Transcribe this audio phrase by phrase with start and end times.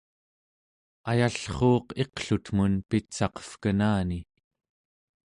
[1.11, 4.19] ayallruuq iqlutmun pitsaqevkenani